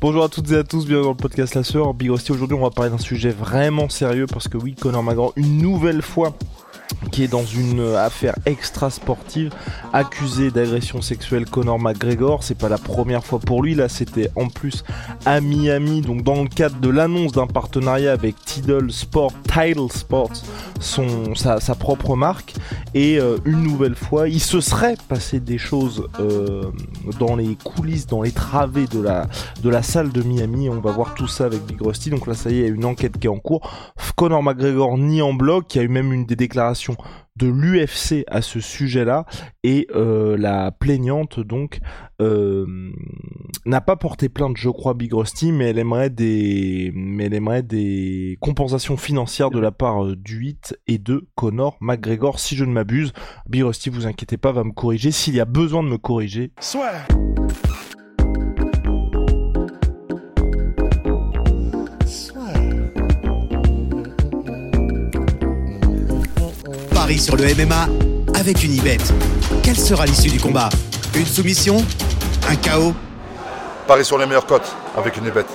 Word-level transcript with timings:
Bonjour 0.00 0.22
à 0.22 0.28
toutes 0.28 0.52
et 0.52 0.56
à 0.56 0.62
tous, 0.62 0.86
bienvenue 0.86 1.06
dans 1.06 1.10
le 1.10 1.16
podcast 1.16 1.56
La 1.56 1.64
Sœur. 1.64 1.92
Big 1.92 2.08
Rusty, 2.08 2.30
aujourd'hui 2.30 2.56
on 2.56 2.62
va 2.62 2.70
parler 2.70 2.88
d'un 2.88 2.98
sujet 2.98 3.30
vraiment 3.30 3.88
sérieux 3.88 4.26
parce 4.26 4.46
que 4.46 4.56
oui, 4.56 4.76
Conor 4.76 5.02
McGregor, 5.02 5.32
une 5.34 5.58
nouvelle 5.58 6.02
fois, 6.02 6.34
qui 7.10 7.22
est 7.24 7.28
dans 7.28 7.44
une 7.44 7.94
affaire 7.96 8.34
extra 8.46 8.90
sportive, 8.90 9.52
accusé 9.92 10.50
d'agression 10.50 11.00
sexuelle 11.00 11.46
Conor 11.46 11.78
McGregor. 11.78 12.42
C'est 12.42 12.56
pas 12.56 12.68
la 12.68 12.78
première 12.78 13.24
fois 13.24 13.38
pour 13.38 13.62
lui, 13.62 13.74
là 13.74 13.88
c'était 13.88 14.30
en 14.36 14.48
plus 14.48 14.84
à 15.24 15.40
Miami, 15.40 16.00
donc 16.00 16.22
dans 16.22 16.42
le 16.42 16.48
cadre 16.48 16.78
de 16.80 16.88
l'annonce 16.88 17.32
d'un 17.32 17.46
partenariat 17.46 18.12
avec 18.12 18.36
Tidal 18.44 18.90
Sport, 18.90 19.32
Tidal 19.44 19.90
Sports, 19.90 20.32
son, 20.80 21.34
sa, 21.34 21.58
propre 21.74 22.16
marque. 22.16 22.54
Et 22.94 23.18
euh, 23.18 23.38
une 23.44 23.62
nouvelle 23.62 23.94
fois, 23.94 24.28
il 24.28 24.40
se 24.40 24.60
serait 24.60 24.96
passé 25.08 25.40
des 25.40 25.58
choses 25.58 26.08
euh, 26.20 26.64
dans 27.18 27.36
les 27.36 27.56
coulisses, 27.56 28.06
dans 28.06 28.22
les 28.22 28.32
travées 28.32 28.86
de 28.86 29.00
la, 29.00 29.26
de 29.62 29.68
la 29.68 29.82
salle 29.82 30.10
de 30.10 30.22
Miami. 30.22 30.68
On 30.68 30.80
va 30.80 30.92
voir 30.92 31.14
tout 31.14 31.28
ça 31.28 31.44
avec 31.44 31.64
Big 31.64 31.80
Rusty. 31.80 32.10
Donc 32.10 32.26
là, 32.26 32.34
ça 32.34 32.50
y 32.50 32.54
est, 32.54 32.58
il 32.58 32.62
y 32.62 32.64
a 32.64 32.68
une 32.68 32.84
enquête 32.84 33.18
qui 33.18 33.26
est 33.26 33.30
en 33.30 33.38
cours. 33.38 33.70
Conor 34.16 34.42
McGregor 34.42 34.98
ni 34.98 35.22
en 35.22 35.32
bloc, 35.32 35.74
il 35.74 35.78
y 35.78 35.80
a 35.80 35.84
eu 35.84 35.88
même 35.88 36.12
une 36.12 36.24
des 36.24 36.34
déclarations 36.34 36.57
de 37.36 37.46
l'UFC 37.46 38.24
à 38.26 38.42
ce 38.42 38.60
sujet-là 38.60 39.24
et 39.62 39.86
euh, 39.94 40.36
la 40.36 40.72
plaignante 40.72 41.38
donc 41.40 41.78
euh, 42.20 42.66
n'a 43.64 43.80
pas 43.80 43.96
porté 43.96 44.28
plainte 44.28 44.56
je 44.56 44.68
crois 44.68 44.94
Big 44.94 45.14
Rusty 45.14 45.52
mais 45.52 45.66
elle 45.66 45.78
aimerait 45.78 46.10
des 46.10 46.90
mais 46.94 47.26
elle 47.26 47.34
aimerait 47.34 47.62
des 47.62 48.38
compensations 48.40 48.96
financières 48.96 49.50
de 49.50 49.60
la 49.60 49.70
part 49.70 50.04
euh, 50.04 50.16
du 50.16 50.36
8 50.36 50.78
et 50.88 50.98
de 50.98 51.28
Conor 51.36 51.76
McGregor 51.80 52.40
si 52.40 52.56
je 52.56 52.64
ne 52.64 52.72
m'abuse 52.72 53.12
Big 53.48 53.62
Rusty 53.62 53.88
vous 53.88 54.06
inquiétez 54.06 54.36
pas 54.36 54.52
va 54.52 54.64
me 54.64 54.72
corriger 54.72 55.12
s'il 55.12 55.34
y 55.34 55.40
a 55.40 55.44
besoin 55.44 55.82
de 55.82 55.88
me 55.88 55.98
corriger 55.98 56.52
Soit. 56.60 57.06
Sur 67.16 67.36
le 67.36 67.44
MMA 67.54 67.88
avec 68.34 68.62
une 68.62 68.74
Ibet. 68.74 68.98
Quelle 69.62 69.78
sera 69.78 70.04
l'issue 70.04 70.28
du 70.28 70.38
combat? 70.38 70.68
Une 71.14 71.24
soumission? 71.24 71.82
Un 72.48 72.56
chaos? 72.56 72.92
Paris 73.86 74.04
sur 74.04 74.18
les 74.18 74.26
meilleures 74.26 74.44
cotes 74.44 74.70
avec 74.94 75.16
une 75.16 75.26
Ibet. 75.26 75.46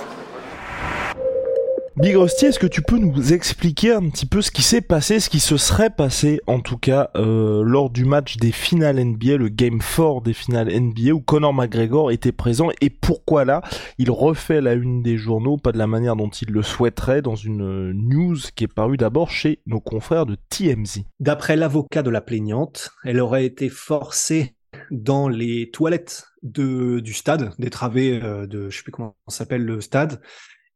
Big 2.04 2.16
Rusty, 2.16 2.44
est-ce 2.44 2.58
que 2.58 2.66
tu 2.66 2.82
peux 2.82 2.98
nous 2.98 3.32
expliquer 3.32 3.92
un 3.92 4.10
petit 4.10 4.26
peu 4.26 4.42
ce 4.42 4.50
qui 4.50 4.60
s'est 4.60 4.82
passé, 4.82 5.20
ce 5.20 5.30
qui 5.30 5.40
se 5.40 5.56
serait 5.56 5.88
passé 5.88 6.38
en 6.46 6.60
tout 6.60 6.76
cas 6.76 7.08
euh, 7.16 7.62
lors 7.64 7.88
du 7.88 8.04
match 8.04 8.36
des 8.36 8.52
finales 8.52 9.02
NBA, 9.02 9.38
le 9.38 9.48
Game 9.48 9.78
4 9.78 10.20
des 10.20 10.34
finales 10.34 10.68
NBA 10.68 11.12
où 11.12 11.22
Conor 11.22 11.54
McGregor 11.54 12.10
était 12.10 12.30
présent 12.30 12.68
et 12.82 12.90
pourquoi 12.90 13.46
là 13.46 13.62
il 13.96 14.10
refait 14.10 14.60
la 14.60 14.74
une 14.74 15.02
des 15.02 15.16
journaux, 15.16 15.56
pas 15.56 15.72
de 15.72 15.78
la 15.78 15.86
manière 15.86 16.14
dont 16.14 16.28
il 16.28 16.50
le 16.50 16.62
souhaiterait, 16.62 17.22
dans 17.22 17.36
une 17.36 17.92
news 17.92 18.36
qui 18.54 18.64
est 18.64 18.74
parue 18.74 18.98
d'abord 18.98 19.30
chez 19.30 19.62
nos 19.64 19.80
confrères 19.80 20.26
de 20.26 20.36
TMZ. 20.50 21.04
D'après 21.20 21.56
l'avocat 21.56 22.02
de 22.02 22.10
la 22.10 22.20
plaignante, 22.20 22.90
elle 23.04 23.18
aurait 23.18 23.46
été 23.46 23.70
forcée 23.70 24.56
dans 24.90 25.28
les 25.28 25.70
toilettes 25.70 26.26
de, 26.42 27.00
du 27.00 27.14
stade, 27.14 27.52
des 27.58 27.70
travées 27.70 28.20
euh, 28.22 28.46
de, 28.46 28.68
je 28.68 28.76
sais 28.76 28.82
plus 28.82 28.92
comment 28.92 29.16
s'appelle 29.28 29.64
le 29.64 29.80
stade, 29.80 30.20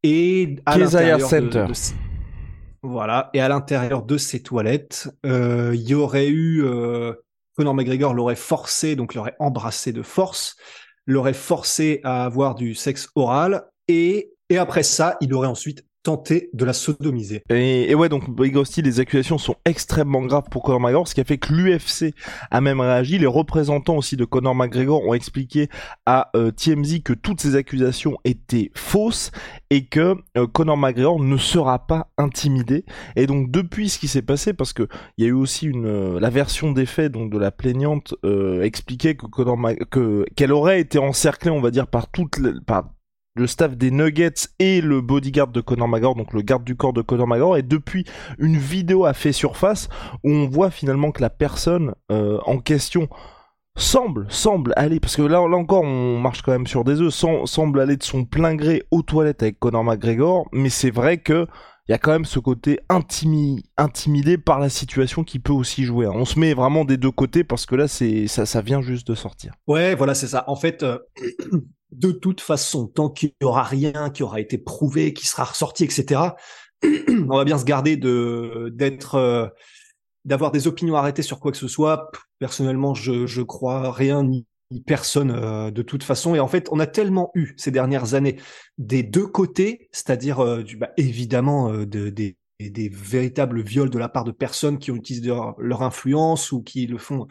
et 0.02 0.56
à 0.66 0.78
l'intérieur 0.78 1.20
Center. 1.20 1.66
voilà, 2.82 3.30
et 3.34 3.40
à 3.40 3.48
l'intérieur 3.48 4.02
de 4.02 4.16
ces 4.16 4.42
toilettes, 4.42 5.08
euh, 5.26 5.72
il 5.74 5.88
y 5.88 5.94
aurait 5.94 6.28
eu 6.28 6.64
euh, 6.64 7.14
Conor 7.56 7.74
McGregor 7.74 8.14
l'aurait 8.14 8.36
forcé, 8.36 8.96
donc 8.96 9.14
l'aurait 9.14 9.36
embrassé 9.38 9.92
de 9.92 10.02
force, 10.02 10.56
l'aurait 11.06 11.34
forcé 11.34 12.00
à 12.04 12.24
avoir 12.24 12.54
du 12.54 12.74
sexe 12.74 13.08
oral, 13.14 13.64
et 13.88 14.32
et 14.50 14.56
après 14.56 14.82
ça, 14.82 15.16
il 15.20 15.34
aurait 15.34 15.48
ensuite 15.48 15.84
tenter 16.02 16.50
de 16.52 16.64
la 16.64 16.72
sodomiser. 16.72 17.42
Et, 17.50 17.94
ouais, 17.94 18.08
donc 18.08 18.30
Big 18.30 18.56
les 18.78 19.00
accusations 19.00 19.38
sont 19.38 19.56
extrêmement 19.64 20.22
graves 20.22 20.48
pour 20.50 20.62
Conor 20.62 20.80
McGregor, 20.80 21.08
ce 21.08 21.14
qui 21.14 21.20
a 21.20 21.24
fait 21.24 21.38
que 21.38 21.52
l'UFC 21.52 22.14
a 22.50 22.60
même 22.60 22.80
réagi. 22.80 23.18
Les 23.18 23.26
représentants 23.26 23.96
aussi 23.96 24.16
de 24.16 24.24
Conor 24.24 24.54
McGregor 24.54 25.04
ont 25.04 25.14
expliqué 25.14 25.68
à 26.06 26.30
euh, 26.36 26.50
TMZ 26.50 27.02
que 27.02 27.12
toutes 27.12 27.40
ces 27.40 27.56
accusations 27.56 28.16
étaient 28.24 28.70
fausses 28.74 29.30
et 29.70 29.86
que 29.86 30.16
euh, 30.36 30.46
Conor 30.46 30.76
McGregor 30.76 31.20
ne 31.20 31.36
sera 31.36 31.86
pas 31.86 32.10
intimidé. 32.16 32.84
Et 33.16 33.26
donc 33.26 33.50
depuis 33.50 33.88
ce 33.88 33.98
qui 33.98 34.08
s'est 34.08 34.22
passé, 34.22 34.52
parce 34.52 34.72
que 34.72 34.88
il 35.16 35.24
y 35.24 35.26
a 35.26 35.30
eu 35.30 35.34
aussi 35.34 35.66
une 35.66 35.86
euh, 35.86 36.20
la 36.20 36.30
version 36.30 36.72
des 36.72 36.86
faits 36.86 37.12
donc 37.12 37.30
de 37.30 37.38
la 37.38 37.50
plaignante 37.50 38.14
expliquait 38.62 39.14
que 39.14 39.26
Conor 39.26 39.58
que 39.90 40.24
qu'elle 40.36 40.52
aurait 40.52 40.80
été 40.80 40.98
encerclée, 40.98 41.50
on 41.50 41.60
va 41.60 41.70
dire, 41.70 41.86
par 41.86 42.10
toutes 42.10 42.38
par 42.64 42.90
le 43.38 43.46
staff 43.46 43.76
des 43.76 43.90
Nuggets 43.90 44.48
et 44.58 44.80
le 44.80 45.00
bodyguard 45.00 45.48
de 45.48 45.60
Conor 45.60 45.88
McGregor, 45.88 46.14
donc 46.14 46.32
le 46.32 46.42
garde 46.42 46.64
du 46.64 46.76
corps 46.76 46.92
de 46.92 47.02
Conor 47.02 47.26
McGregor, 47.26 47.56
et 47.56 47.62
depuis 47.62 48.04
une 48.38 48.56
vidéo 48.56 49.04
a 49.04 49.14
fait 49.14 49.32
surface 49.32 49.88
où 50.24 50.30
on 50.30 50.48
voit 50.48 50.70
finalement 50.70 51.12
que 51.12 51.22
la 51.22 51.30
personne 51.30 51.94
euh, 52.10 52.38
en 52.46 52.58
question 52.58 53.08
semble, 53.76 54.26
semble 54.28 54.72
aller, 54.76 55.00
parce 55.00 55.16
que 55.16 55.22
là, 55.22 55.40
encore 55.40 55.84
on 55.84 56.18
marche 56.18 56.42
quand 56.42 56.52
même 56.52 56.66
sur 56.66 56.84
des 56.84 57.00
œufs, 57.00 57.14
semble 57.44 57.80
aller 57.80 57.96
de 57.96 58.02
son 58.02 58.24
plein 58.24 58.54
gré 58.54 58.82
aux 58.90 59.02
toilettes 59.02 59.42
avec 59.42 59.58
Conor 59.58 59.84
McGregor, 59.84 60.48
mais 60.52 60.70
c'est 60.70 60.90
vrai 60.90 61.18
que 61.18 61.46
il 61.88 61.92
y 61.92 61.94
a 61.94 61.98
quand 61.98 62.12
même 62.12 62.26
ce 62.26 62.38
côté 62.38 62.80
intimidé 62.90 64.36
par 64.36 64.58
la 64.58 64.68
situation 64.68 65.24
qui 65.24 65.38
peut 65.38 65.54
aussi 65.54 65.84
jouer. 65.84 66.04
Hein. 66.04 66.12
On 66.14 66.26
se 66.26 66.38
met 66.38 66.52
vraiment 66.52 66.84
des 66.84 66.98
deux 66.98 67.10
côtés 67.10 67.44
parce 67.44 67.64
que 67.64 67.76
là, 67.76 67.88
c'est 67.88 68.26
ça, 68.26 68.44
ça 68.44 68.60
vient 68.60 68.82
juste 68.82 69.08
de 69.08 69.14
sortir. 69.14 69.54
Ouais, 69.66 69.94
voilà, 69.94 70.14
c'est 70.14 70.26
ça. 70.26 70.44
En 70.48 70.56
fait, 70.56 70.82
euh, 70.82 70.98
de 71.92 72.12
toute 72.12 72.40
façon, 72.40 72.86
tant 72.86 73.08
qu'il 73.08 73.32
y 73.40 73.44
aura 73.44 73.62
rien 73.62 74.10
qui 74.10 74.22
aura 74.22 74.40
été 74.40 74.58
prouvé, 74.58 75.12
qui 75.14 75.26
sera 75.26 75.44
ressorti, 75.44 75.84
etc., 75.84 76.20
on 76.84 77.36
va 77.36 77.44
bien 77.44 77.58
se 77.58 77.64
garder 77.64 77.96
de 77.96 78.72
d'être 78.72 79.16
euh, 79.16 79.48
d'avoir 80.24 80.52
des 80.52 80.68
opinions 80.68 80.96
arrêtées 80.96 81.22
sur 81.22 81.40
quoi 81.40 81.50
que 81.50 81.58
ce 81.58 81.68
soit. 81.68 82.10
Personnellement, 82.38 82.94
je 82.94 83.26
je 83.26 83.42
crois 83.42 83.90
rien 83.90 84.22
ni, 84.22 84.46
personne 84.86 85.30
euh, 85.32 85.70
de 85.70 85.82
toute 85.82 86.04
façon. 86.04 86.34
Et 86.34 86.40
en 86.40 86.46
fait, 86.46 86.68
on 86.70 86.78
a 86.78 86.86
tellement 86.86 87.30
eu 87.34 87.54
ces 87.56 87.70
dernières 87.70 88.14
années 88.14 88.36
des 88.76 89.02
deux 89.02 89.26
côtés, 89.26 89.88
c'est-à-dire 89.90 90.40
euh, 90.40 90.62
bah, 90.76 90.90
évidemment 90.96 91.72
de, 91.72 92.10
des 92.10 92.36
des 92.60 92.88
véritables 92.88 93.62
viols 93.62 93.90
de 93.90 93.98
la 94.00 94.08
part 94.08 94.24
de 94.24 94.32
personnes 94.32 94.78
qui 94.78 94.90
ont 94.90 94.96
utilisé 94.96 95.32
leur 95.58 95.82
influence 95.82 96.50
ou 96.50 96.60
qui 96.60 96.88
le 96.88 96.98
font 96.98 97.28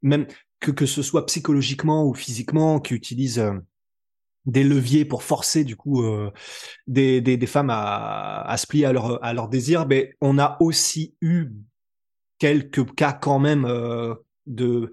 même 0.00 0.26
que 0.58 0.70
que 0.70 0.86
ce 0.86 1.02
soit 1.02 1.26
psychologiquement 1.26 2.06
ou 2.06 2.14
physiquement, 2.14 2.80
qui 2.80 2.94
utilisent 2.94 3.44
des 4.50 4.64
leviers 4.64 5.04
pour 5.04 5.22
forcer 5.22 5.64
du 5.64 5.76
coup 5.76 6.02
euh, 6.02 6.30
des, 6.86 7.20
des, 7.20 7.46
femmes 7.46 7.70
à, 7.70 8.42
à 8.42 8.56
se 8.56 8.66
plier 8.66 8.86
à 8.86 8.92
leur, 8.92 9.22
à 9.24 9.48
désir, 9.48 9.86
mais 9.86 10.16
on 10.20 10.38
a 10.38 10.56
aussi 10.60 11.14
eu 11.20 11.48
quelques 12.38 12.94
cas 12.94 13.12
quand 13.12 13.38
même 13.38 13.64
euh, 13.64 14.14
de 14.46 14.92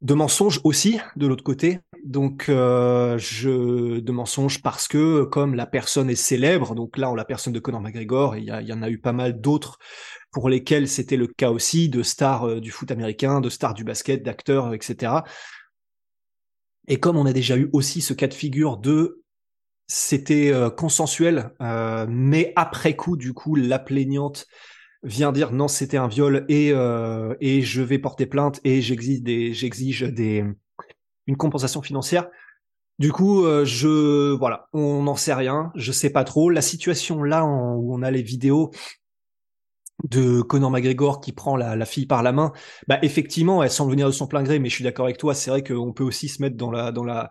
de 0.00 0.14
mensonges 0.14 0.60
aussi 0.62 1.00
de 1.16 1.26
l'autre 1.26 1.42
côté. 1.42 1.80
Donc 2.04 2.48
euh, 2.48 3.18
je 3.18 3.98
de 3.98 4.12
mensonges 4.12 4.62
parce 4.62 4.86
que 4.86 5.24
comme 5.24 5.56
la 5.56 5.66
personne 5.66 6.08
est 6.08 6.14
célèbre, 6.14 6.76
donc 6.76 6.96
là 6.98 7.10
on 7.10 7.16
la 7.16 7.24
personne 7.24 7.52
de 7.52 7.58
Conor 7.58 7.80
McGregor, 7.80 8.36
il 8.36 8.44
y, 8.44 8.46
y 8.46 8.72
en 8.72 8.82
a 8.82 8.90
eu 8.90 8.98
pas 8.98 9.12
mal 9.12 9.40
d'autres 9.40 9.78
pour 10.30 10.48
lesquels 10.48 10.86
c'était 10.86 11.16
le 11.16 11.26
cas 11.26 11.50
aussi 11.50 11.88
de 11.88 12.04
stars 12.04 12.60
du 12.60 12.70
foot 12.70 12.92
américain, 12.92 13.40
de 13.40 13.48
stars 13.48 13.74
du 13.74 13.82
basket, 13.82 14.22
d'acteurs, 14.22 14.72
etc. 14.72 15.22
Et 16.88 16.98
comme 16.98 17.16
on 17.16 17.26
a 17.26 17.32
déjà 17.32 17.56
eu 17.56 17.68
aussi 17.72 18.00
ce 18.00 18.14
cas 18.14 18.26
de 18.26 18.34
figure 18.34 18.78
de 18.78 19.22
c'était 19.88 20.52
euh, 20.52 20.68
consensuel, 20.68 21.50
euh, 21.62 22.06
mais 22.08 22.52
après 22.56 22.94
coup, 22.94 23.16
du 23.16 23.32
coup, 23.32 23.54
la 23.56 23.78
plaignante 23.78 24.46
vient 25.02 25.32
dire 25.32 25.52
non, 25.52 25.68
c'était 25.68 25.96
un 25.96 26.08
viol 26.08 26.44
et 26.48 26.72
euh, 26.72 27.34
et 27.40 27.62
je 27.62 27.80
vais 27.82 27.98
porter 27.98 28.26
plainte 28.26 28.60
et 28.64 28.82
j'exige 28.82 29.22
des 29.22 29.54
j'exige 29.54 30.02
des 30.02 30.44
une 31.26 31.36
compensation 31.36 31.82
financière. 31.82 32.28
Du 32.98 33.12
coup, 33.12 33.44
je 33.64 34.32
voilà, 34.32 34.68
on 34.72 35.04
n'en 35.04 35.14
sait 35.14 35.34
rien, 35.34 35.70
je 35.76 35.92
sais 35.92 36.10
pas 36.10 36.24
trop. 36.24 36.50
La 36.50 36.62
situation 36.62 37.22
là 37.22 37.44
où 37.44 37.94
on 37.94 38.02
a 38.02 38.10
les 38.10 38.22
vidéos, 38.22 38.72
de 40.04 40.42
Conor 40.42 40.70
McGregor 40.70 41.20
qui 41.20 41.32
prend 41.32 41.56
la, 41.56 41.74
la, 41.74 41.84
fille 41.84 42.06
par 42.06 42.22
la 42.22 42.32
main, 42.32 42.52
bah 42.86 42.98
effectivement, 43.02 43.62
elle 43.62 43.70
semble 43.70 43.90
venir 43.90 44.06
de 44.06 44.12
son 44.12 44.26
plein 44.26 44.42
gré, 44.42 44.58
mais 44.58 44.68
je 44.68 44.74
suis 44.74 44.84
d'accord 44.84 45.06
avec 45.06 45.18
toi, 45.18 45.34
c'est 45.34 45.50
vrai 45.50 45.62
qu'on 45.62 45.92
peut 45.92 46.04
aussi 46.04 46.28
se 46.28 46.40
mettre 46.40 46.56
dans 46.56 46.70
la 46.70 46.92
dans 46.92 47.04
la 47.04 47.30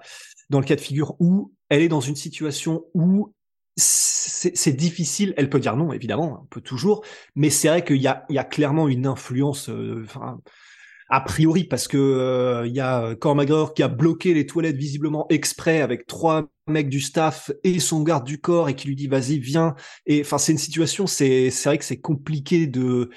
dans 0.50 0.60
le 0.60 0.66
cas 0.66 0.76
de 0.76 0.82
figure 0.82 1.16
où 1.20 1.54
elle 1.70 1.82
est 1.82 1.90
dans 1.90 2.02
une 2.02 2.16
situation 2.16 2.86
où 2.94 3.34
c'est 3.78 4.76
difficile. 4.76 5.34
Elle 5.38 5.50
peut 5.50 5.60
dire 5.60 5.76
non, 5.76 5.94
évidemment, 5.94 6.42
on 6.44 6.46
peut 6.48 6.62
toujours, 6.62 7.04
mais 7.36 7.50
c'est 7.50 7.68
vrai 7.68 7.84
qu'il 7.84 8.02
y 8.02 8.08
a, 8.08 8.26
il 8.30 8.36
y 8.36 8.40
a 8.40 8.44
clairement 8.44 8.88
une 8.88 9.06
influence, 9.06 9.70
euh, 9.70 10.06
a 11.10 11.22
priori, 11.22 11.64
parce 11.64 11.88
que 11.88 11.98
euh, 11.98 12.68
il 12.68 12.74
y 12.74 12.82
a 12.82 13.16
Conor 13.16 13.36
McGregor 13.36 13.74
qui 13.74 13.84
a 13.84 13.88
bloqué 13.88 14.34
les 14.34 14.46
toilettes 14.46 14.76
visiblement 14.76 15.26
exprès 15.30 15.82
avec 15.82 16.06
trois 16.06 16.48
mecs 16.68 16.90
du 16.90 17.00
staff 17.00 17.52
et 17.64 17.80
son 17.80 18.04
garde 18.04 18.26
du 18.26 18.40
corps 18.40 18.68
et 18.68 18.76
qui 18.76 18.88
lui 18.88 18.96
dit 18.96 19.08
vas-y 19.08 19.40
viens. 19.40 19.76
Enfin, 20.10 20.38
c'est 20.38 20.52
une 20.52 20.58
situation, 20.58 21.08
c'est 21.08 21.50
c'est 21.50 21.70
vrai 21.70 21.78
que 21.78 21.86
c'est 21.86 22.02
compliqué 22.02 22.68
de 22.68 23.10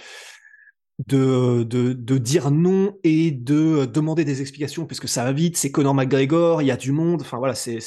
de, 1.06 1.62
de, 1.64 2.18
dire 2.18 2.50
non 2.50 2.98
et 3.04 3.30
de 3.30 3.86
demander 3.86 4.24
des 4.24 4.40
explications 4.40 4.86
puisque 4.86 5.08
ça 5.08 5.24
va 5.24 5.32
vite, 5.32 5.56
c'est 5.56 5.70
Conor 5.70 5.94
McGregor, 5.94 6.62
il 6.62 6.66
y 6.66 6.70
a 6.70 6.76
du 6.76 6.92
monde, 6.92 7.22
enfin 7.22 7.38
voilà, 7.38 7.54
c'est 7.54 7.78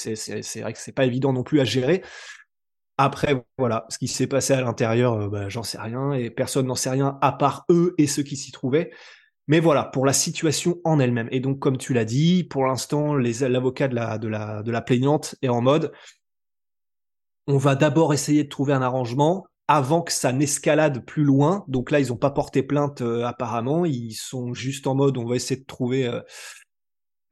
vrai 0.61 0.73
que 0.73 0.79
c'est 0.79 0.91
pas 0.91 1.05
évident 1.05 1.33
non 1.33 1.43
plus 1.43 1.59
à 1.59 1.63
gérer. 1.63 2.01
Après, 2.97 3.43
voilà, 3.57 3.85
ce 3.89 3.97
qui 3.97 4.07
s'est 4.07 4.27
passé 4.27 4.53
à 4.53 4.61
l'intérieur, 4.61 5.13
euh, 5.13 5.27
bah, 5.27 5.49
j'en 5.49 5.63
sais 5.63 5.79
rien, 5.79 6.13
et 6.13 6.29
personne 6.29 6.67
n'en 6.67 6.75
sait 6.75 6.91
rien 6.91 7.17
à 7.21 7.31
part 7.31 7.65
eux 7.69 7.95
et 7.97 8.05
ceux 8.05 8.21
qui 8.21 8.37
s'y 8.37 8.51
trouvaient. 8.51 8.91
Mais 9.47 9.59
voilà, 9.59 9.83
pour 9.83 10.05
la 10.05 10.13
situation 10.13 10.79
en 10.83 10.99
elle-même. 10.99 11.27
Et 11.31 11.39
donc, 11.39 11.59
comme 11.59 11.77
tu 11.77 11.93
l'as 11.93 12.05
dit, 12.05 12.43
pour 12.43 12.65
l'instant, 12.65 13.15
l'avocat 13.15 13.87
de 13.87 13.95
la, 13.95 14.17
de, 14.17 14.71
la, 14.71 14.81
plaignante 14.81 15.35
est 15.41 15.49
en 15.49 15.61
mode, 15.61 15.91
on 17.47 17.57
va 17.57 17.75
d'abord 17.75 18.13
essayer 18.13 18.45
de 18.45 18.49
trouver 18.49 18.73
un 18.73 18.81
arrangement 18.81 19.45
avant 19.67 20.01
que 20.01 20.11
ça 20.11 20.31
n'escalade 20.31 21.05
plus 21.05 21.23
loin. 21.23 21.65
Donc 21.67 21.91
là, 21.91 21.99
ils 21.99 22.07
n'ont 22.07 22.17
pas 22.17 22.31
porté 22.31 22.63
plainte 22.63 23.01
euh, 23.01 23.25
apparemment, 23.25 23.85
ils 23.85 24.13
sont 24.13 24.53
juste 24.53 24.87
en 24.87 24.95
mode, 24.95 25.17
on 25.17 25.25
va 25.25 25.35
essayer 25.35 25.59
de 25.59 25.65
trouver... 25.65 26.07
Euh, 26.07 26.21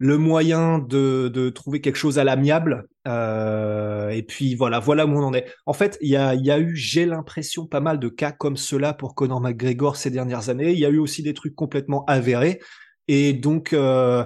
le 0.01 0.17
moyen 0.17 0.79
de, 0.79 1.29
de 1.31 1.51
trouver 1.51 1.79
quelque 1.79 1.95
chose 1.95 2.17
à 2.17 2.23
l'amiable. 2.23 2.87
Euh, 3.07 4.09
et 4.09 4.23
puis 4.23 4.55
voilà, 4.55 4.79
voilà 4.79 5.05
où 5.05 5.11
on 5.11 5.23
en 5.23 5.33
est. 5.35 5.45
En 5.67 5.73
fait, 5.73 5.99
il 6.01 6.09
y 6.09 6.15
a, 6.15 6.33
y 6.33 6.49
a 6.49 6.57
eu, 6.57 6.75
j'ai 6.75 7.05
l'impression, 7.05 7.67
pas 7.67 7.81
mal 7.81 7.99
de 7.99 8.09
cas 8.09 8.31
comme 8.31 8.57
cela 8.57 8.95
pour 8.95 9.13
Conor 9.13 9.41
McGregor 9.41 9.97
ces 9.97 10.09
dernières 10.09 10.49
années. 10.49 10.71
Il 10.71 10.79
y 10.79 10.87
a 10.87 10.89
eu 10.89 10.97
aussi 10.97 11.21
des 11.21 11.35
trucs 11.35 11.53
complètement 11.53 12.03
avérés. 12.05 12.59
Et 13.07 13.33
donc, 13.33 13.73
euh, 13.73 14.25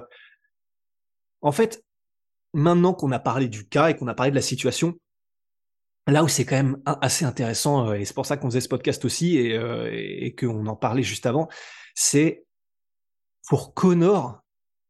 en 1.41 1.51
fait, 1.51 1.83
maintenant 2.53 2.93
qu'on 2.93 3.11
a 3.11 3.19
parlé 3.19 3.49
du 3.49 3.67
cas 3.67 3.89
et 3.89 3.97
qu'on 3.97 4.07
a 4.07 4.15
parlé 4.15 4.29
de 4.31 4.35
la 4.37 4.41
situation, 4.41 4.93
là 6.07 6.23
où 6.23 6.29
c'est 6.29 6.45
quand 6.45 6.55
même 6.55 6.77
assez 6.85 7.25
intéressant, 7.25 7.89
euh, 7.89 7.95
et 7.95 8.05
c'est 8.05 8.15
pour 8.15 8.25
ça 8.25 8.37
qu'on 8.37 8.47
faisait 8.49 8.61
ce 8.61 8.69
podcast 8.69 9.03
aussi 9.03 9.39
et, 9.39 9.57
euh, 9.57 9.89
et 9.91 10.33
qu'on 10.35 10.67
en 10.67 10.77
parlait 10.77 11.03
juste 11.03 11.25
avant, 11.25 11.49
c'est 11.95 12.45
pour 13.49 13.73
Connor, 13.73 14.44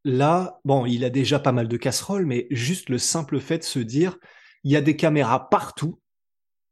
là, 0.05 0.61
bon, 0.63 0.85
il 0.85 1.03
a 1.03 1.09
déjà 1.09 1.39
pas 1.39 1.51
mal 1.51 1.67
de 1.67 1.77
casseroles, 1.77 2.25
mais 2.25 2.47
juste 2.51 2.89
le 2.89 2.97
simple 2.97 3.41
fait 3.41 3.57
de 3.57 3.63
se 3.63 3.79
dire, 3.79 4.17
il 4.63 4.71
y 4.71 4.77
a 4.77 4.81
des 4.81 4.95
caméras 4.95 5.49
partout, 5.49 5.99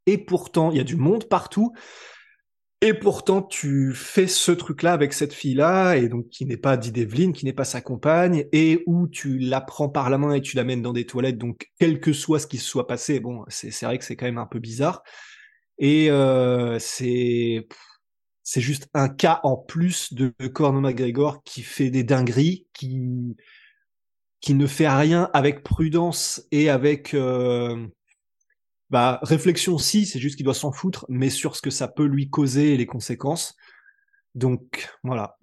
et 0.05 0.17
pourtant, 0.17 0.71
il 0.71 0.77
y 0.77 0.79
a 0.79 0.85
du 0.85 0.95
monde 0.95 1.27
partout, 1.27 1.73
et 2.81 2.93
pourtant, 2.93 3.41
tu 3.41 3.93
fais 3.95 4.27
ce 4.27 4.51
truc-là 4.51 4.93
avec 4.93 5.13
cette 5.13 5.33
fille-là, 5.33 5.95
et 5.95 6.09
donc 6.09 6.29
qui 6.29 6.45
n'est 6.45 6.57
pas 6.57 6.77
Dee 6.77 6.91
Devlin, 6.91 7.31
qui 7.31 7.45
n'est 7.45 7.53
pas 7.53 7.63
sa 7.63 7.81
compagne, 7.81 8.45
et 8.51 8.83
où 8.85 9.07
tu 9.07 9.39
la 9.39 9.61
prends 9.61 9.89
par 9.89 10.09
la 10.09 10.17
main 10.17 10.33
et 10.33 10.41
tu 10.41 10.55
l'amènes 10.55 10.81
dans 10.81 10.93
des 10.93 11.05
toilettes, 11.05 11.37
donc 11.37 11.71
quel 11.79 11.99
que 11.99 12.13
soit 12.13 12.39
ce 12.39 12.47
qui 12.47 12.57
se 12.57 12.67
soit 12.67 12.87
passé, 12.87 13.19
bon, 13.19 13.45
c'est 13.47 13.85
vrai 13.85 13.97
que 13.97 14.05
c'est 14.05 14.15
quand 14.15 14.25
même 14.25 14.37
un 14.37 14.45
peu 14.45 14.59
bizarre. 14.59 15.01
Et 15.79 16.11
euh, 16.11 16.77
c'est 16.77 17.67
c'est 18.43 18.61
juste 18.61 18.89
un 18.93 19.09
cas 19.09 19.39
en 19.43 19.55
plus 19.55 20.13
de 20.13 20.33
Conor 20.53 20.81
McGregor 20.81 21.43
qui 21.43 21.61
fait 21.61 21.89
des 21.89 22.03
dingueries, 22.03 22.67
qui 22.73 23.35
qui 24.43 24.55
ne 24.55 24.67
fait 24.67 24.89
rien 24.89 25.29
avec 25.31 25.63
prudence 25.63 26.45
et 26.51 26.69
avec 26.69 27.13
euh, 27.13 27.87
bah, 28.89 29.19
réflexion 29.23 29.77
si, 29.77 30.05
c'est 30.05 30.19
juste 30.19 30.35
qu'il 30.35 30.43
doit 30.43 30.53
s'en 30.53 30.73
foutre, 30.73 31.05
mais 31.07 31.29
sur 31.29 31.55
ce 31.55 31.61
que 31.61 31.69
ça 31.69 31.87
peut 31.87 32.03
lui 32.03 32.29
causer 32.29 32.73
et 32.73 32.77
les 32.77 32.85
conséquences. 32.85 33.55
Donc 34.35 34.89
voilà, 35.01 35.37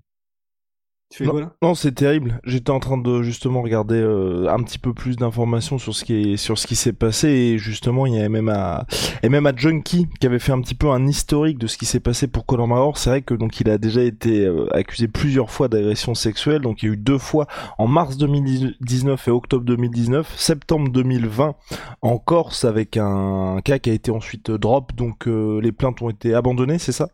non, 1.63 1.75
c'est 1.75 1.93
terrible. 1.93 2.41
J'étais 2.45 2.71
en 2.71 2.79
train 2.79 2.97
de 2.97 3.23
justement 3.23 3.63
regarder 3.63 3.97
euh, 3.97 4.49
un 4.49 4.63
petit 4.63 4.79
peu 4.79 4.95
plus 4.95 5.17
d'informations 5.17 5.77
sur 5.79 5.95
ce 5.95 6.05
qui 6.05 6.15
est 6.15 6.37
sur 6.37 6.57
ce 6.57 6.69
qui 6.69 6.77
s'est 6.77 6.93
passé 6.93 7.29
et 7.29 7.59
justement 7.59 8.07
il 8.07 8.15
y 8.15 8.21
a 8.21 8.29
même 8.29 8.49
à 8.49 8.87
et 9.25 9.29
même 9.29 9.47
à 9.47 9.55
Junkie 9.55 10.07
qui 10.21 10.27
avait 10.27 10.39
fait 10.39 10.53
un 10.53 10.61
petit 10.61 10.77
peu 10.77 10.89
un 10.89 11.07
historique 11.09 11.59
de 11.59 11.67
ce 11.67 11.79
qui 11.79 11.87
s'est 11.87 12.01
passé 12.01 12.29
pour 12.29 12.47
Conor 12.47 12.69
McGregor. 12.69 12.97
C'est 12.97 13.11
vrai 13.11 13.23
que 13.23 13.35
donc 13.35 13.61
il 13.61 13.69
a 13.69 13.79
déjà 13.79 14.03
été 14.03 14.45
euh, 14.45 14.67
accusé 14.73 15.09
plusieurs 15.09 15.51
fois 15.51 15.67
d'agression 15.67 16.15
sexuelle. 16.15 16.63
Donc 16.63 16.83
il 16.83 16.87
y 16.87 16.89
a 16.91 16.93
eu 16.93 16.97
deux 16.97 17.19
fois 17.19 17.47
en 17.79 17.89
mars 17.89 18.17
2019 18.17 19.27
et 19.27 19.31
octobre 19.33 19.65
2019, 19.65 20.33
septembre 20.39 20.91
2020 20.91 21.57
en 22.03 22.19
Corse 22.19 22.65
avec 22.65 22.97
un 22.97 23.61
cas 23.65 23.81
qui 23.81 23.91
a 23.91 23.95
été 23.95 24.13
ensuite 24.13 24.53
drop. 24.53 24.95
Donc 24.95 25.27
euh, 25.27 25.61
les 25.61 25.73
plaintes 25.73 26.01
ont 26.03 26.11
été 26.11 26.35
abandonnées, 26.35 26.79
c'est 26.79 26.93
ça? 26.93 27.09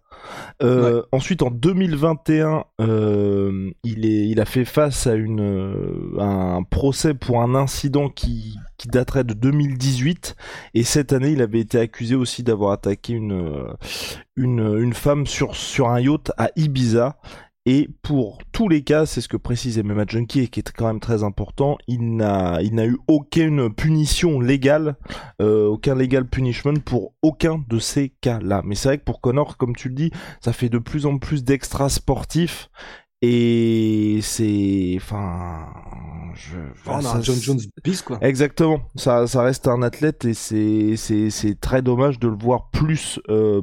Euh, 0.63 1.03
ensuite, 1.13 1.43
en 1.43 1.51
2021, 1.51 2.65
euh, 2.81 3.71
il, 3.85 4.07
est, 4.07 4.29
il 4.29 4.41
a 4.41 4.45
fait 4.45 4.65
face 4.65 5.07
à 5.07 5.15
une, 5.15 5.41
euh, 5.41 6.19
un 6.19 6.63
procès 6.63 7.15
pour 7.15 7.43
un 7.43 7.55
incident 7.55 8.09
qui, 8.09 8.57
qui 8.79 8.89
daterait 8.89 9.25
de 9.25 9.35
2018. 9.35 10.37
Et 10.75 10.83
cette 10.83 11.13
année, 11.13 11.31
il 11.31 11.43
avait 11.43 11.61
été 11.61 11.79
accusé 11.79 12.15
aussi 12.15 12.43
d'avoir 12.43 12.73
attaqué 12.73 13.13
une, 13.13 13.67
une, 14.37 14.79
une 14.79 14.95
femme 14.95 15.27
sur, 15.27 15.55
sur 15.55 15.89
un 15.89 16.01
yacht 16.01 16.33
à 16.39 16.51
Ibiza. 16.57 17.19
Et 17.69 17.91
pour 18.03 18.39
tous 18.53 18.69
les 18.69 18.85
cas, 18.85 19.07
c'est 19.07 19.21
ce 19.21 19.27
que 19.27 19.37
précisait 19.37 19.83
MMA 19.83 20.05
Junkie 20.07 20.43
et 20.43 20.49
qui 20.49 20.61
est 20.61 20.73
quand 20.73 20.87
même 20.87 21.01
très 21.01 21.25
important, 21.25 21.77
il 21.89 22.15
n'a, 22.15 22.63
il 22.63 22.77
n'a 22.77 22.87
eu 22.87 22.97
aucune 23.09 23.75
punition 23.75 24.39
légale, 24.39 24.95
euh, 25.43 25.67
aucun 25.67 25.97
legal 25.97 26.29
punishment 26.29 26.79
pour 26.85 27.15
aucun 27.23 27.65
de 27.69 27.81
ces 27.81 28.11
cas-là. 28.21 28.63
Mais 28.65 28.77
c'est 28.77 28.89
vrai 28.89 28.99
que 28.99 29.05
pour 29.05 29.21
Connor, 29.21 29.57
comme 29.57 29.75
tu 29.75 29.89
le 29.89 29.97
dis, 29.97 30.13
ça 30.41 30.53
fait 30.53 30.69
de 30.69 30.79
plus 30.79 31.07
en 31.07 31.19
plus 31.19 31.43
d'extra 31.43 31.89
sportifs 31.89 32.71
et 33.23 34.21
c'est 34.23 34.93
enfin 34.97 35.67
je 36.35 36.59
enfin, 36.87 37.21
John 37.23 37.37
Jones 37.37 37.61
bis 37.83 38.03
quoi 38.03 38.19
exactement 38.21 38.83
ça 38.95 39.27
ça 39.27 39.41
reste 39.41 39.69
un 39.69 39.81
athlète 39.81 40.27
et 40.27 40.35
c'est 40.35 40.97
c'est 40.97 41.31
c'est 41.31 41.59
très 41.59 41.81
dommage 41.81 42.19
de 42.19 42.29
le 42.29 42.37
voir 42.37 42.69
plus 42.71 43.19
euh, 43.31 43.63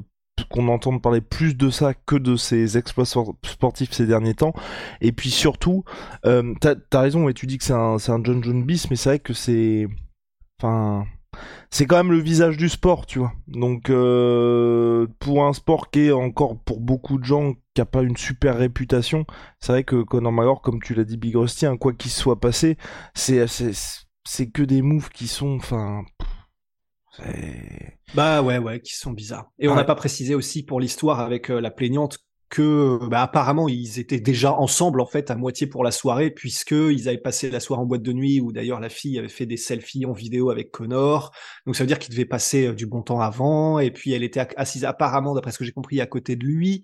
qu'on 0.49 0.67
entende 0.67 1.01
parler 1.01 1.21
plus 1.21 1.55
de 1.55 1.69
ça 1.69 1.93
que 1.93 2.15
de 2.15 2.35
ses 2.35 2.77
exploits 2.77 3.05
sportifs 3.05 3.91
ces 3.91 4.05
derniers 4.05 4.35
temps. 4.35 4.53
Et 5.01 5.11
puis 5.11 5.29
surtout, 5.29 5.83
euh, 6.25 6.53
t'as 6.59 6.75
as 6.91 6.99
raison, 6.99 7.29
et 7.29 7.33
tu 7.33 7.47
dis 7.47 7.57
que 7.57 7.63
c'est 7.63 7.73
un, 7.73 7.97
John 7.97 8.43
John 8.43 8.63
Bis, 8.63 8.89
mais 8.89 8.95
c'est 8.95 9.09
vrai 9.09 9.19
que 9.19 9.33
c'est, 9.33 9.87
enfin, 10.59 11.05
c'est 11.71 11.85
quand 11.85 11.97
même 11.97 12.11
le 12.11 12.19
visage 12.19 12.57
du 12.57 12.69
sport, 12.69 13.05
tu 13.05 13.19
vois. 13.19 13.33
Donc 13.47 13.89
euh, 13.89 15.07
pour 15.19 15.45
un 15.45 15.53
sport 15.53 15.89
qui 15.89 16.07
est 16.07 16.11
encore 16.11 16.57
pour 16.59 16.79
beaucoup 16.79 17.17
de 17.17 17.25
gens 17.25 17.53
qui 17.73 17.81
a 17.81 17.85
pas 17.85 18.03
une 18.03 18.17
super 18.17 18.57
réputation, 18.57 19.25
c'est 19.59 19.71
vrai 19.71 19.83
que 19.83 20.03
Conor 20.03 20.31
McGregor, 20.31 20.61
comme 20.61 20.81
tu 20.81 20.93
l'as 20.93 21.03
dit, 21.03 21.17
Big 21.17 21.35
Rusty, 21.35 21.65
hein, 21.65 21.77
quoi 21.77 21.93
qu'il 21.93 22.11
soit 22.11 22.39
passé, 22.39 22.77
c'est 23.13 23.45
c'est 24.25 24.47
que 24.49 24.63
des 24.63 24.81
moves 24.81 25.09
qui 25.09 25.27
sont, 25.27 25.55
enfin. 25.55 26.03
Bah 28.15 28.41
ouais, 28.41 28.57
ouais, 28.57 28.79
qui 28.79 28.95
sont 28.95 29.11
bizarres. 29.11 29.51
Et 29.59 29.67
on 29.67 29.75
n'a 29.75 29.83
pas 29.83 29.95
précisé 29.95 30.35
aussi 30.35 30.63
pour 30.63 30.79
l'histoire 30.79 31.19
avec 31.19 31.49
euh, 31.49 31.59
la 31.59 31.71
plaignante 31.71 32.19
que 32.49 32.99
bah, 33.07 33.23
apparemment 33.23 33.67
ils 33.67 33.97
étaient 33.97 34.19
déjà 34.19 34.53
ensemble 34.53 35.01
en 35.01 35.07
fait 35.07 35.31
à 35.31 35.35
moitié 35.35 35.65
pour 35.65 35.83
la 35.83 35.89
soirée 35.89 36.29
puisque 36.29 36.71
ils 36.71 37.09
avaient 37.09 37.17
passé 37.17 37.49
la 37.49 37.59
soirée 37.59 37.81
en 37.81 37.87
boîte 37.87 38.03
de 38.03 38.13
nuit 38.13 38.39
où 38.41 38.51
d'ailleurs 38.51 38.79
la 38.79 38.89
fille 38.89 39.17
avait 39.17 39.27
fait 39.27 39.47
des 39.47 39.57
selfies 39.57 40.05
en 40.05 40.11
vidéo 40.11 40.51
avec 40.51 40.69
Connor. 40.69 41.31
Donc 41.65 41.75
ça 41.75 41.83
veut 41.83 41.87
dire 41.87 41.97
qu'ils 41.97 42.11
devaient 42.11 42.25
passer 42.25 42.67
euh, 42.67 42.73
du 42.73 42.85
bon 42.85 43.01
temps 43.01 43.19
avant 43.19 43.79
et 43.79 43.89
puis 43.89 44.11
elle 44.13 44.23
était 44.23 44.45
assise 44.55 44.85
apparemment 44.85 45.33
d'après 45.33 45.51
ce 45.51 45.57
que 45.57 45.65
j'ai 45.65 45.71
compris 45.71 46.01
à 46.01 46.05
côté 46.05 46.35
de 46.35 46.45
lui. 46.45 46.83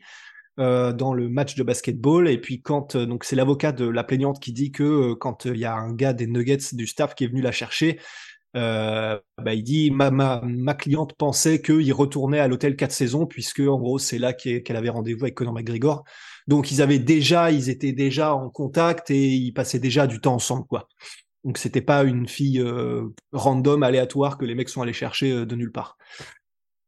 Euh, 0.59 0.91
dans 0.91 1.13
le 1.13 1.29
match 1.29 1.55
de 1.55 1.63
basketball 1.63 2.27
et 2.27 2.37
puis 2.37 2.61
quand 2.61 2.97
donc 2.97 3.23
c'est 3.23 3.37
l'avocat 3.37 3.71
de 3.71 3.87
la 3.87 4.03
plaignante 4.03 4.41
qui 4.41 4.51
dit 4.51 4.73
que 4.73 5.13
quand 5.13 5.45
il 5.45 5.55
y 5.55 5.63
a 5.63 5.73
un 5.73 5.93
gars 5.93 6.11
des 6.11 6.27
Nuggets 6.27 6.73
du 6.73 6.85
staff 6.85 7.15
qui 7.15 7.23
est 7.23 7.27
venu 7.27 7.39
la 7.41 7.53
chercher 7.53 7.97
euh, 8.55 9.19
bah, 9.37 9.53
il 9.53 9.63
dit 9.63 9.91
ma, 9.91 10.11
ma, 10.11 10.41
ma 10.43 10.73
cliente 10.73 11.13
pensait 11.13 11.61
qu'il 11.61 11.93
retournait 11.93 12.39
à 12.39 12.47
l'hôtel 12.47 12.75
quatre 12.75 12.91
saisons 12.91 13.25
puisque 13.25 13.59
en 13.59 13.77
gros 13.77 13.99
c'est 13.99 14.17
là 14.17 14.33
qu'elle 14.33 14.75
avait 14.75 14.89
rendez-vous 14.89 15.23
avec 15.23 15.35
Conor 15.35 15.53
McGregor. 15.53 16.03
Donc 16.47 16.71
ils 16.71 16.81
avaient 16.81 16.99
déjà, 16.99 17.51
ils 17.51 17.69
étaient 17.69 17.91
déjà 17.91 18.33
en 18.33 18.49
contact 18.49 19.11
et 19.11 19.27
ils 19.27 19.53
passaient 19.53 19.79
déjà 19.79 20.07
du 20.07 20.19
temps 20.19 20.35
ensemble 20.35 20.65
quoi. 20.65 20.87
Donc 21.43 21.57
c'était 21.57 21.81
pas 21.81 22.03
une 22.03 22.27
fille 22.27 22.59
euh, 22.59 23.05
random 23.31 23.83
aléatoire 23.83 24.37
que 24.37 24.45
les 24.45 24.55
mecs 24.55 24.69
sont 24.69 24.81
allés 24.81 24.93
chercher 24.93 25.31
euh, 25.31 25.45
de 25.45 25.55
nulle 25.55 25.71
part. 25.71 25.97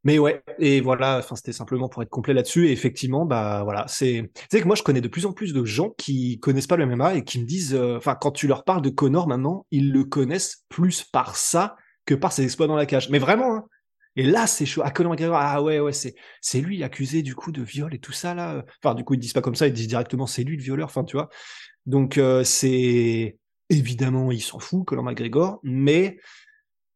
Mais 0.03 0.17
ouais, 0.17 0.41
et 0.57 0.81
voilà, 0.81 1.19
enfin 1.19 1.35
c'était 1.35 1.51
simplement 1.53 1.87
pour 1.87 2.01
être 2.01 2.09
complet 2.09 2.33
là-dessus. 2.33 2.67
Et 2.67 2.71
effectivement, 2.71 3.25
bah 3.25 3.61
voilà, 3.63 3.85
c'est, 3.87 4.31
c'est 4.51 4.59
que 4.59 4.65
moi 4.65 4.75
je 4.75 4.81
connais 4.81 5.01
de 5.01 5.07
plus 5.07 5.27
en 5.27 5.33
plus 5.33 5.53
de 5.53 5.63
gens 5.63 5.91
qui 5.91 6.39
connaissent 6.39 6.67
pas 6.67 6.77
le 6.77 6.87
MMA 6.87 7.15
et 7.15 7.23
qui 7.23 7.39
me 7.39 7.45
disent, 7.45 7.75
euh, 7.75 7.97
enfin 7.97 8.15
quand 8.19 8.31
tu 8.31 8.47
leur 8.47 8.63
parles 8.63 8.81
de 8.81 8.89
Connor 8.89 9.27
maintenant, 9.27 9.67
ils 9.69 9.91
le 9.91 10.03
connaissent 10.03 10.65
plus 10.69 11.03
par 11.03 11.35
ça 11.35 11.75
que 12.05 12.15
par 12.15 12.31
ses 12.33 12.43
exploits 12.43 12.67
dans 12.67 12.75
la 12.75 12.87
cage. 12.87 13.09
Mais 13.09 13.19
vraiment, 13.19 13.55
hein, 13.55 13.65
Et 14.15 14.23
là, 14.23 14.47
c'est 14.47 14.65
chaud. 14.65 14.81
Ah, 14.83 14.91
Conor 14.91 15.11
McGregor, 15.13 15.37
ah 15.37 15.61
ouais, 15.63 15.79
ouais, 15.79 15.93
c'est, 15.93 16.15
c'est 16.41 16.61
lui 16.61 16.83
accusé 16.83 17.21
du 17.23 17.35
coup 17.35 17.51
de 17.51 17.61
viol 17.63 17.93
et 17.93 17.99
tout 17.99 18.11
ça 18.11 18.33
là. 18.35 18.65
Enfin, 18.83 18.95
du 18.95 19.03
coup, 19.03 19.13
ils 19.13 19.19
disent 19.19 19.33
pas 19.33 19.41
comme 19.41 19.55
ça, 19.55 19.67
ils 19.67 19.73
disent 19.73 19.87
directement 19.87 20.27
c'est 20.27 20.43
lui 20.43 20.57
le 20.57 20.63
violeur. 20.63 20.87
Enfin, 20.87 21.03
tu 21.03 21.15
vois. 21.15 21.29
Donc 21.85 22.17
euh, 22.17 22.43
c'est 22.43 23.37
évidemment, 23.69 24.31
il 24.31 24.41
s'en 24.41 24.59
fout, 24.59 24.85
Conor 24.85 25.03
McGregor, 25.03 25.59
mais 25.63 26.17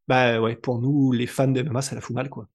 bah 0.08 0.40
ouais, 0.40 0.56
pour 0.56 0.80
nous, 0.80 1.12
les 1.12 1.26
fans 1.26 1.48
de 1.48 1.62
MMA, 1.62 1.82
ça 1.82 1.94
la 1.94 2.00
fout 2.00 2.14
mal 2.14 2.30
quoi. 2.30 2.48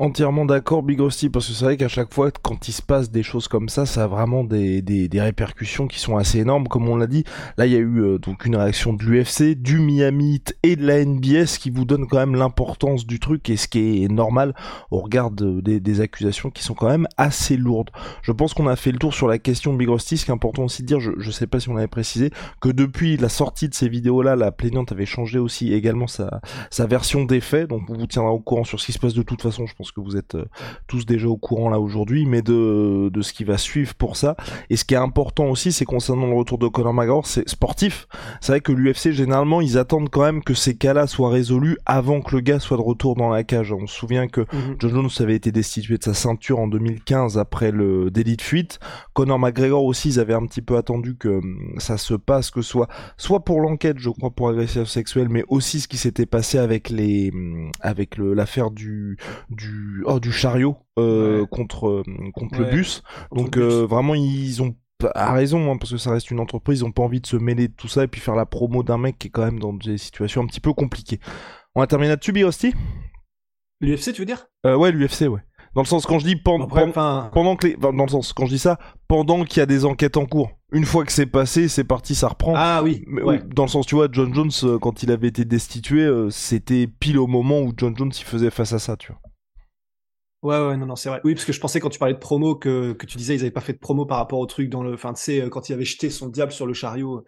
Entièrement 0.00 0.44
d'accord, 0.44 0.84
Big 0.84 1.00
Rusty, 1.00 1.28
parce 1.28 1.48
que 1.48 1.52
c'est 1.54 1.64
vrai 1.64 1.76
qu'à 1.76 1.88
chaque 1.88 2.14
fois, 2.14 2.30
quand 2.30 2.68
il 2.68 2.72
se 2.72 2.82
passe 2.82 3.10
des 3.10 3.24
choses 3.24 3.48
comme 3.48 3.68
ça, 3.68 3.84
ça 3.84 4.04
a 4.04 4.06
vraiment 4.06 4.44
des, 4.44 4.80
des, 4.80 5.08
des 5.08 5.20
répercussions 5.20 5.88
qui 5.88 5.98
sont 5.98 6.16
assez 6.16 6.38
énormes, 6.38 6.68
comme 6.68 6.88
on 6.88 6.94
l'a 6.94 7.08
dit. 7.08 7.24
Là, 7.56 7.66
il 7.66 7.72
y 7.72 7.74
a 7.74 7.80
eu 7.80 7.98
euh, 7.98 8.18
donc 8.20 8.44
une 8.44 8.54
réaction 8.54 8.92
de 8.92 9.02
l'UFC, 9.02 9.56
du 9.60 9.80
Miami 9.80 10.40
et 10.62 10.76
de 10.76 10.86
la 10.86 11.04
NBS 11.04 11.58
qui 11.58 11.70
vous 11.70 11.84
donne 11.84 12.06
quand 12.06 12.18
même 12.18 12.36
l'importance 12.36 13.06
du 13.06 13.18
truc 13.18 13.50
et 13.50 13.56
ce 13.56 13.66
qui 13.66 14.04
est 14.04 14.08
normal 14.08 14.54
au 14.92 15.00
regard 15.00 15.32
des, 15.32 15.80
des, 15.80 16.00
accusations 16.00 16.50
qui 16.50 16.62
sont 16.62 16.74
quand 16.74 16.88
même 16.88 17.08
assez 17.16 17.56
lourdes. 17.56 17.90
Je 18.22 18.30
pense 18.30 18.54
qu'on 18.54 18.68
a 18.68 18.76
fait 18.76 18.92
le 18.92 18.98
tour 18.98 19.12
sur 19.12 19.26
la 19.26 19.38
question 19.38 19.74
Big 19.74 19.88
Rusty. 19.88 20.16
Ce 20.16 20.24
qui 20.24 20.30
est 20.30 20.34
important 20.34 20.62
aussi 20.62 20.82
de 20.82 20.86
dire, 20.86 21.00
je, 21.00 21.10
je 21.18 21.30
sais 21.32 21.48
pas 21.48 21.58
si 21.58 21.70
on 21.70 21.76
avait 21.76 21.88
précisé, 21.88 22.30
que 22.60 22.68
depuis 22.68 23.16
la 23.16 23.28
sortie 23.28 23.68
de 23.68 23.74
ces 23.74 23.88
vidéos-là, 23.88 24.36
la 24.36 24.52
plaignante 24.52 24.92
avait 24.92 25.06
changé 25.06 25.40
aussi 25.40 25.72
également 25.72 26.06
sa, 26.06 26.40
sa 26.70 26.86
version 26.86 27.24
des 27.24 27.40
faits. 27.40 27.68
Donc, 27.68 27.82
vous 27.88 27.96
vous 27.96 28.06
tiendra 28.06 28.30
au 28.30 28.38
courant 28.38 28.62
sur 28.62 28.78
ce 28.78 28.86
qui 28.86 28.92
se 28.92 29.00
passe 29.00 29.14
de 29.14 29.22
toute 29.22 29.42
façon, 29.42 29.66
je 29.66 29.74
pense 29.74 29.87
que 29.92 30.00
vous 30.00 30.16
êtes 30.16 30.34
euh, 30.34 30.44
tous 30.86 31.06
déjà 31.06 31.28
au 31.28 31.36
courant 31.36 31.70
là 31.70 31.80
aujourd'hui, 31.80 32.26
mais 32.26 32.42
de, 32.42 33.08
de 33.08 33.22
ce 33.22 33.32
qui 33.32 33.44
va 33.44 33.58
suivre 33.58 33.94
pour 33.94 34.16
ça. 34.16 34.36
Et 34.70 34.76
ce 34.76 34.84
qui 34.84 34.94
est 34.94 34.98
important 34.98 35.46
aussi, 35.46 35.72
c'est 35.72 35.84
concernant 35.84 36.26
le 36.26 36.34
retour 36.34 36.58
de 36.58 36.68
Conor 36.68 36.94
McGregor, 36.94 37.26
c'est 37.26 37.48
sportif. 37.48 38.08
C'est 38.40 38.52
vrai 38.52 38.60
que 38.60 38.72
l'UFC, 38.72 39.12
généralement, 39.12 39.60
ils 39.60 39.78
attendent 39.78 40.10
quand 40.10 40.22
même 40.22 40.42
que 40.42 40.54
ces 40.54 40.76
cas-là 40.76 41.06
soient 41.06 41.30
résolus 41.30 41.78
avant 41.86 42.20
que 42.20 42.36
le 42.36 42.40
gars 42.40 42.60
soit 42.60 42.76
de 42.76 42.82
retour 42.82 43.16
dans 43.16 43.30
la 43.30 43.44
cage. 43.44 43.72
On 43.72 43.86
se 43.86 43.94
souvient 43.94 44.28
que 44.28 44.40
mhm. 44.40 44.76
John 44.78 44.90
Jones 44.90 45.10
avait 45.20 45.34
été 45.34 45.52
destitué 45.52 45.98
de 45.98 46.04
sa 46.04 46.14
ceinture 46.14 46.58
en 46.58 46.68
2015 46.68 47.38
après 47.38 47.70
le 47.70 48.10
délit 48.10 48.36
de 48.36 48.42
fuite. 48.42 48.78
Conor 49.14 49.38
McGregor 49.38 49.84
aussi, 49.84 50.08
ils 50.08 50.20
avaient 50.20 50.34
un 50.34 50.46
petit 50.46 50.62
peu 50.62 50.76
attendu 50.76 51.16
que 51.16 51.28
hum, 51.28 51.74
ça 51.78 51.98
se 51.98 52.14
passe, 52.14 52.50
que 52.50 52.62
soit 52.62 52.88
soit 53.16 53.44
pour 53.44 53.60
l'enquête, 53.60 53.98
je 53.98 54.10
crois, 54.10 54.30
pour 54.30 54.48
agression 54.48 54.84
sexuelle, 54.84 55.28
mais 55.28 55.44
aussi 55.48 55.80
ce 55.80 55.88
qui 55.88 55.96
s'était 55.96 56.26
passé 56.26 56.58
avec 56.58 56.90
les 56.90 57.30
hum, 57.32 57.70
avec 57.80 58.16
l'affaire 58.18 58.70
du 58.70 59.16
du 59.50 59.77
oh, 60.04 60.20
du 60.20 60.32
chariot 60.32 60.76
euh, 60.98 61.46
contre 61.46 61.88
euh, 61.88 62.02
contre 62.34 62.58
le 62.58 62.66
bus. 62.66 63.02
Donc 63.34 63.56
euh, 63.56 63.86
vraiment 63.86 64.14
ils 64.14 64.62
ont 64.62 64.74
à 65.14 65.32
raison 65.32 65.70
hein, 65.70 65.76
parce 65.76 65.92
que 65.92 65.98
ça 65.98 66.10
reste 66.10 66.30
une 66.30 66.40
entreprise, 66.40 66.80
ils 66.80 66.84
ont 66.84 66.92
pas 66.92 67.02
envie 67.02 67.20
de 67.20 67.26
se 67.26 67.36
mêler 67.36 67.68
de 67.68 67.72
tout 67.72 67.86
ça 67.86 68.04
et 68.04 68.08
puis 68.08 68.20
faire 68.20 68.34
la 68.34 68.46
promo 68.46 68.82
d'un 68.82 68.98
mec 68.98 69.18
qui 69.18 69.28
est 69.28 69.30
quand 69.30 69.44
même 69.44 69.60
dans 69.60 69.72
des 69.72 69.96
situations 69.96 70.42
un 70.42 70.46
petit 70.46 70.60
peu 70.60 70.72
compliquées. 70.72 71.20
On 71.74 71.80
va 71.80 71.86
terminer 71.86 72.10
là-dessus, 72.10 72.32
Birosti 72.32 72.74
L'UFC, 73.80 74.12
tu 74.12 74.22
veux 74.22 74.26
dire? 74.26 74.48
Ouais, 74.64 74.90
l'UFC, 74.90 75.28
ouais. 75.28 75.40
Dans 75.76 75.82
le 75.82 75.86
sens 75.86 76.04
quand 76.04 76.18
je 76.18 76.24
dis 76.24 76.34
pendant 76.34 76.66
pendant 76.66 77.54
que 77.54 77.68
les... 77.68 77.76
dans 77.76 77.92
le 77.92 78.08
sens 78.08 78.32
quand 78.32 78.46
je 78.46 78.52
dis 78.52 78.58
ça 78.58 78.78
pendant 79.06 79.44
qu'il 79.44 79.60
y 79.60 79.62
a 79.62 79.66
des 79.66 79.84
enquêtes 79.84 80.16
en 80.16 80.26
cours. 80.26 80.50
Une 80.72 80.84
fois 80.84 81.04
que 81.04 81.12
c'est 81.12 81.26
passé, 81.26 81.68
c'est 81.68 81.84
parti, 81.84 82.16
ça 82.16 82.28
reprend. 82.28 82.54
Ah 82.56 82.82
oui. 82.82 83.04
ouais. 83.06 83.40
Dans 83.54 83.64
le 83.64 83.68
sens 83.68 83.86
tu 83.86 83.94
vois, 83.94 84.08
John 84.10 84.34
Jones 84.34 84.78
quand 84.80 85.04
il 85.04 85.12
avait 85.12 85.28
été 85.28 85.44
destitué, 85.44 86.10
c'était 86.30 86.88
pile 86.88 87.18
au 87.18 87.28
moment 87.28 87.60
où 87.60 87.72
John 87.76 87.96
Jones 87.96 88.10
il 88.12 88.24
faisait 88.24 88.50
face 88.50 88.72
à 88.72 88.80
ça, 88.80 88.96
tu 88.96 89.12
vois. 89.12 89.20
Ouais, 90.42 90.58
ouais, 90.58 90.76
non, 90.76 90.86
non, 90.86 90.96
c'est 90.96 91.08
vrai. 91.08 91.20
Oui, 91.24 91.34
parce 91.34 91.44
que 91.44 91.52
je 91.52 91.60
pensais 91.60 91.80
quand 91.80 91.90
tu 91.90 91.98
parlais 91.98 92.14
de 92.14 92.18
promo 92.18 92.54
que, 92.54 92.92
que 92.92 93.06
tu 93.06 93.16
disais 93.18 93.34
ils 93.34 93.40
avaient 93.40 93.50
pas 93.50 93.60
fait 93.60 93.72
de 93.72 93.78
promo 93.78 94.06
par 94.06 94.18
rapport 94.18 94.38
au 94.38 94.46
truc 94.46 94.70
dans 94.70 94.82
le, 94.82 94.94
enfin, 94.94 95.12
tu 95.12 95.22
sais, 95.22 95.48
quand 95.50 95.68
il 95.68 95.72
avait 95.72 95.84
jeté 95.84 96.10
son 96.10 96.28
diable 96.28 96.52
sur 96.52 96.66
le 96.66 96.74
chariot. 96.74 97.24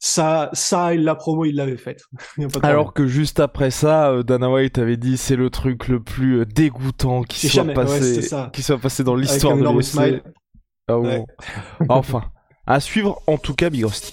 Ça, 0.00 0.50
ça, 0.52 0.94
la 0.94 1.16
promo, 1.16 1.44
il 1.44 1.56
l'avait 1.56 1.76
faite. 1.76 2.02
Alors 2.62 2.94
que 2.94 3.06
juste 3.08 3.40
après 3.40 3.70
ça, 3.70 4.10
euh, 4.10 4.22
Dana 4.22 4.48
White 4.48 4.78
avait 4.78 4.96
dit 4.96 5.16
c'est 5.16 5.34
le 5.34 5.50
truc 5.50 5.88
le 5.88 6.00
plus 6.00 6.40
euh, 6.40 6.44
dégoûtant 6.44 7.22
qui 7.22 7.48
soit 7.48 7.64
passé, 7.64 8.28
qui 8.52 8.62
soit 8.62 8.78
passé 8.78 9.02
dans 9.02 9.16
l'histoire 9.16 9.56
de 9.56 9.62
l'UFC. 9.62 10.22
Ah, 10.88 10.98
enfin, 11.88 12.22
à 12.66 12.80
suivre 12.80 13.20
en 13.26 13.38
tout 13.38 13.54
cas, 13.54 13.70
Big 13.70 13.84
Rusty. 13.84 14.12